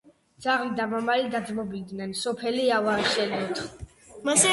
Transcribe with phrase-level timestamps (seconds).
[0.43, 3.67] ძაღლი და მამალი დაძმობილდენ: სოფელი ავაშენოთო